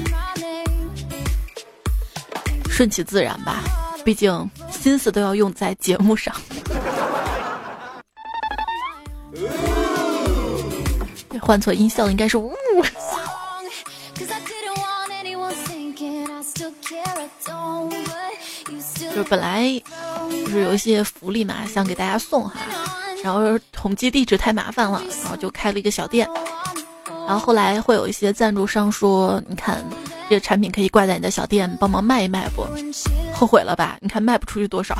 [2.68, 3.62] 顺其自然吧，
[4.04, 4.50] 毕竟
[4.80, 6.34] 心思都要用在节目上。”
[11.40, 12.52] 换错音效应该是呜。
[18.98, 19.64] 就是本来
[20.28, 22.60] 就是有一些福利嘛，想给大家送哈，
[23.24, 26.28] 然后统计地址太麻烦了，然后就开了一个小店。
[27.26, 29.82] 然后后来会有一些赞助商说：“你看
[30.28, 32.66] 这个产品可以挂在你的小店，帮忙卖一卖不？”
[33.38, 33.96] 后悔了吧？
[34.00, 34.98] 你看卖不出去多少。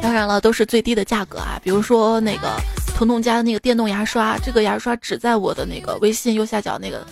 [0.00, 1.60] 当然了，都是最低的价格啊。
[1.64, 2.54] 比如说那个
[2.94, 7.04] 彤彤家的那个电动牙刷，这个牙刷只在我的那个微信右下角那个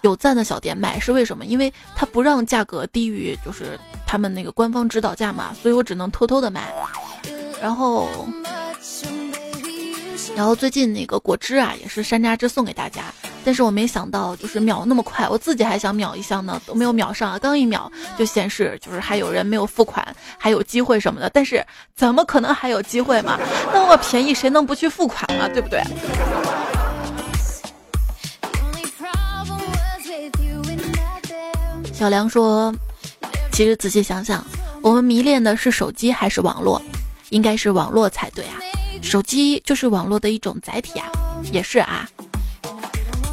[0.00, 1.44] 有赞的小店买，是为什么？
[1.44, 6.74] 因为它不让价格低于就是他们那个官方指导价嘛，所以我只能偷偷的买。
[7.62, 8.08] 然后。
[10.34, 13.04] 然后最近那个果汁啊，也是山楂汁送给大家，
[13.46, 17.88] 但是我没想到就是秒那么快，我自己还想秒一箱呢，都没有秒上啊，刚一秒
[18.18, 20.04] 就显示就是还有人没有付款，
[20.36, 23.38] 还有机会什么的，但是怎么可能还有机会嘛？
[23.72, 25.48] 那么便宜谁能不去付款嘛？
[25.48, 25.80] 对不对？
[31.92, 32.74] 小梁说，
[33.52, 34.44] 其实仔细想想，
[34.82, 36.82] 我们迷恋的是手机还是网络？
[37.30, 38.58] 应该是网络才对啊。
[39.02, 41.06] 手机就是网络的一种载体啊，
[41.52, 42.08] 也是啊。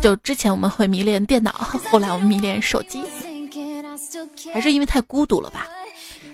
[0.03, 1.53] 就之前我们会迷恋电脑，
[1.89, 3.01] 后来我们迷恋手机，
[4.53, 5.65] 还是因为太孤独了吧？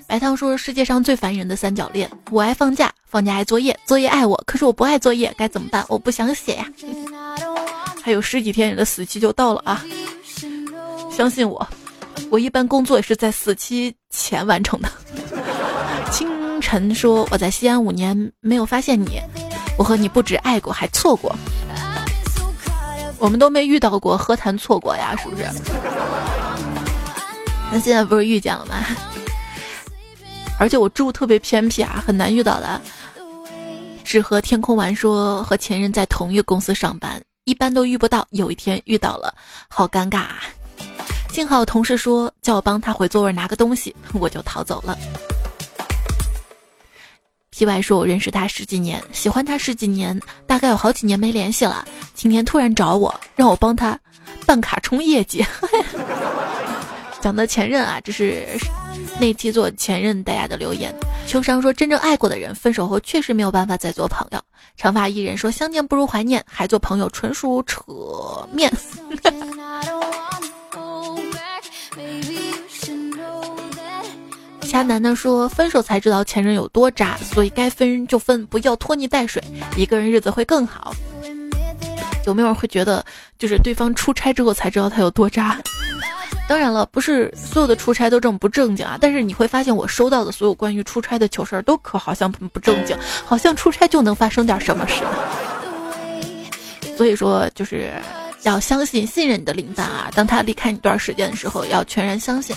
[0.08, 5.86] 白糖说世界上最烦人的三角恋：我爱放假，放假爱作业，作业爱我，可是我不爱作业，该怎么办？
[5.88, 6.66] 我不想写呀。
[8.02, 9.86] 还有十几天，你的死期就到了啊！
[11.16, 11.68] 相信我，
[12.32, 14.90] 我一般工作也是在死期前完成的。
[16.12, 19.22] 清晨说：“我在西安五年没有发现你，
[19.78, 21.36] 我和你不止爱过，还错过。
[23.20, 25.16] 我们都没遇到过，何谈错过呀？
[25.22, 25.44] 是不是？
[27.72, 28.76] 那现在不是遇见了吗？
[30.58, 32.82] 而且我住特别偏僻啊，很难遇到的。
[34.04, 38.26] 只和天空玩说和前任在同一个公司上班，一般都遇不到。
[38.32, 39.34] 有一天遇到了，
[39.70, 40.40] 好尴尬啊！
[41.32, 44.98] 幸好同事说叫我帮他回座位拿个东西，我就逃走了。”
[47.60, 51.86] 意外说：“我认识他十几年，喜欢他十几年，大概有好几年没联系了。
[52.14, 54.00] 今天突然找我，让我帮他
[54.46, 55.46] 办卡冲业绩。
[57.20, 58.48] 讲的前任啊，这是
[59.20, 60.96] 那期做前任大家的留言。
[61.28, 64.40] 秋商说：真正爱过的人，分手后确实没有办法再做朋友。
[64.78, 67.84] 长发艺人说：相见不如怀念，还做朋友纯属扯
[68.54, 68.72] 面。
[74.70, 79.44] ”渣男的说：“分手才知道前任有多渣，所以该分就分，不要拖泥带水，
[79.76, 80.96] 一个人日子会更好。”
[82.28, 83.04] 有没有人会觉得，
[83.40, 85.60] 就是对方出差之后才知道他有多渣？
[86.48, 88.98] 当然了，不是所有的出差都这么不正经啊。
[89.00, 92.96] 但是你会发现，我收到的所有关于出差的糗事儿，都可好像不正经，
[93.26, 95.10] 好像出差就能发生点什么似的。
[96.98, 97.92] 所以说，就是
[98.44, 100.12] 要相信、信任你的领班啊。
[100.14, 102.56] 当他离开你一段时间的时候，要全然相信。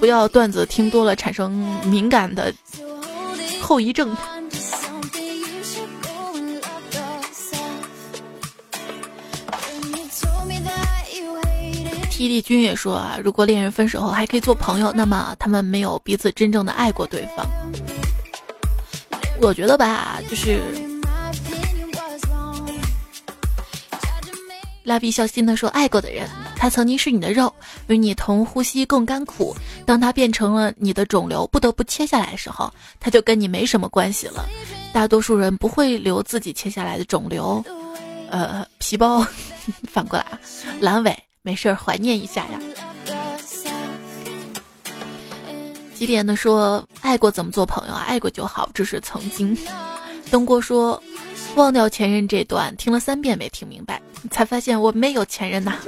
[0.00, 1.52] 不要段子听多了产生
[1.84, 2.52] 敏感的
[3.60, 4.16] 后遗症。
[12.10, 17.46] T D 君也说啊，如果恋人分手后还可以做朋友，那么他们没有彼此真正的爱过对方。
[19.40, 20.60] 我觉得吧，就是。
[24.84, 26.28] 蜡笔小新的说：“爱过的人，
[26.60, 27.50] 他曾经是你的肉，
[27.86, 29.56] 与你同呼吸共甘苦。
[29.86, 34.44] 当他变成了你的肿瘤，不得不切下来的时候，他就跟你没什么关系了。
[34.92, 37.64] 大多数人不会留自己切下来的肿瘤，
[38.28, 39.26] 呃，皮包。
[39.90, 40.38] 反过来啊，
[40.82, 42.60] 阑尾没事，怀念一下呀。”
[45.96, 48.04] 几点的说：“爱过怎么做朋友啊？
[48.06, 49.56] 爱过就好，只是曾经。”
[50.30, 51.02] 东郭说。
[51.56, 54.00] 忘掉前任这段听了三遍没听明白，
[54.30, 55.78] 才发现我没有前任呐。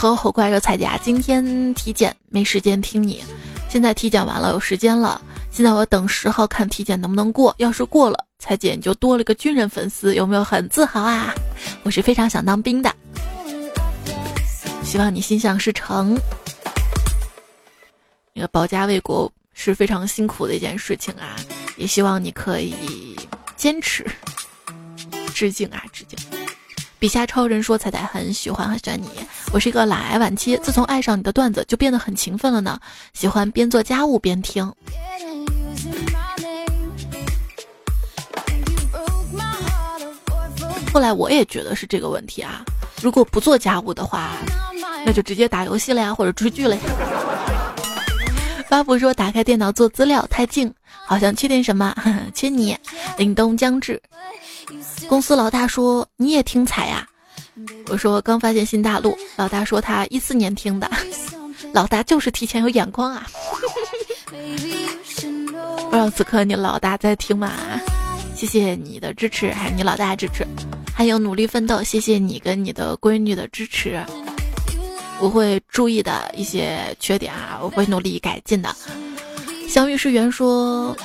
[0.00, 3.22] 和火怪热彩甲今天体检没时间听你，
[3.68, 5.20] 现在体检完了有时间了。
[5.50, 11.34] 现在我等十号看体检能不能过，要是过了，彩姐你就多了个军人粉丝，有没有很自豪啊？
[11.84, 12.90] 我是非常想当兵的，
[14.82, 16.18] 希望你心想事成。
[18.32, 21.36] 那个保家卫国是非常辛苦的一件事情啊，
[21.76, 22.74] 也希望你可以。
[23.54, 24.06] 坚持，
[25.34, 26.39] 致敬啊，致敬！
[27.00, 29.08] 笔下超人说：“彩彩很喜欢很喜欢你，
[29.54, 32.78] 我是一个懒癌晚期，自从爱上你的段子，就变得很勤奋了呢。
[33.14, 34.70] 喜欢边做家务边听。
[40.92, 42.62] 后来我也觉得是这个问题啊，
[43.00, 44.32] 如果不做家务的话，
[45.06, 46.82] 那就直接打游戏了呀，或者追剧了呀。”
[48.68, 50.70] 发布说：“打开电脑做资料太静，
[51.06, 51.96] 好像缺点什么，
[52.34, 52.76] 缺你。”
[53.16, 54.00] 凛冬将至，
[55.10, 57.04] 公司老大说：“你也听彩呀？”
[57.90, 60.88] 我说：“刚发现新大陆。”老大说：“他一四年听的。
[61.74, 63.26] ”老大就是提前有眼光啊！
[64.30, 67.50] 不知道此刻你老大在听吗？
[68.36, 70.46] 谢谢你的支持，还有你老大支持，
[70.94, 74.00] 还有努力奋斗，谢谢你跟你的闺女的支持。
[75.18, 78.72] 我会注意的一些缺点啊，我会努力改进的。
[79.68, 80.96] 相遇是缘说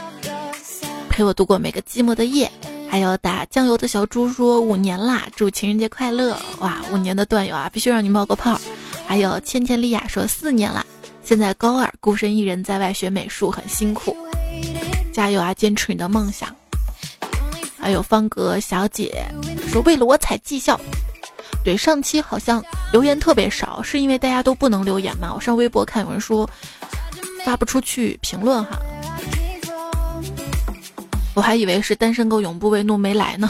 [1.09, 2.51] 陪我度过每个寂寞的夜。
[2.95, 6.39] 还有打酱油的小猪说五年啦，祝情人节快乐！
[6.59, 8.57] 哇，五年的段友啊，必须让你冒个泡。
[9.05, 10.81] 还有千千丽雅说四年啦，
[11.21, 14.15] 现在高二，孤身一人在外学美术，很辛苦，
[15.11, 16.55] 加油啊，坚持你的梦想。
[17.77, 19.25] 还有方格小姐
[19.67, 20.79] 说为了我踩绩效。
[21.65, 25.33] 对，上期好像留言特别少，是因为大家都不能留言吗？
[25.35, 26.49] 我上微博看有人说
[27.43, 28.79] 发不出去评论哈。
[31.36, 33.47] 我还以为是单身狗永不为怒没来呢，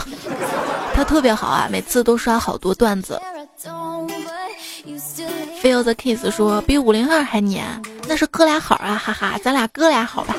[0.92, 3.18] 他特别好啊，每次都刷好多段子。
[5.62, 7.64] Feel the kiss 说比五零二还黏，
[8.06, 10.34] 那是哥俩好啊，哈哈，咱俩哥俩好吧？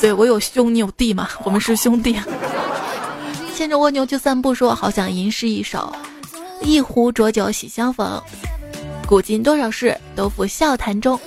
[0.00, 2.16] 对我有兄你有弟嘛，我们是兄弟。
[3.54, 5.92] 牵着蜗牛去散步说好想吟诗一首，
[6.62, 8.20] 一壶浊酒喜相逢，
[9.06, 11.18] 古今多少事，都付笑谈中。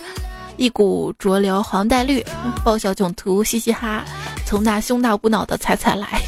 [0.57, 2.24] 一股浊流黄带绿，
[2.65, 4.03] 抱小囧途嘻嘻哈，
[4.50, 6.20] 从那胸大无脑的彩彩来。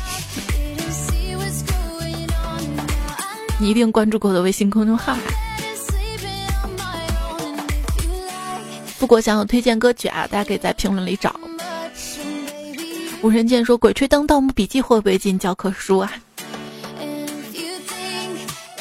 [3.60, 5.18] 你一定关注过我的微信公众号。
[9.00, 11.36] 不过想有推荐歌曲啊，大家可以在评论里找。
[13.24, 16.12] 无人见说《鬼吹灯》《盗墓笔记》会不会进教科书啊？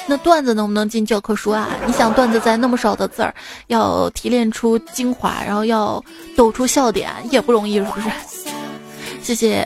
[0.06, 1.66] 那段子能不能进教科书啊？
[1.86, 3.34] 你想段子在那么少的字儿，
[3.68, 6.04] 要提炼出精华，然后要
[6.36, 8.10] 抖出笑点，也不容易，是不是？
[9.30, 9.64] 谢谢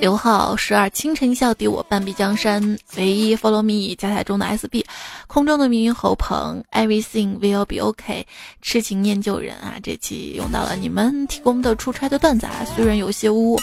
[0.00, 4.82] 刘浩十二清晨笑抵我半壁江山，唯一 follow me 加载中的 SB，
[5.26, 8.26] 空中的迷云侯鹏，everything will be OK，
[8.62, 9.74] 痴情念旧人啊！
[9.82, 13.60] 这期用到了你们提供的出差的段子啊，虽然有些污。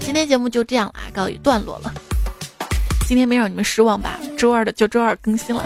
[0.00, 1.92] 今天节目就这样啦，告一段落了。
[3.06, 4.18] 今天没让你们失望吧？
[4.38, 5.62] 周二的就周二更新了。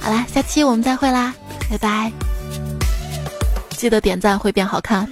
[0.00, 1.32] 好啦，下期我们再会啦，
[1.70, 2.12] 拜拜！
[3.84, 5.06] 记得点赞会变好看。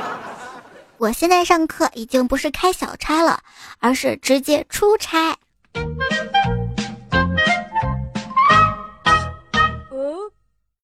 [0.98, 3.40] 我现在上课已经不是开小差了，
[3.78, 5.38] 而是直接出差。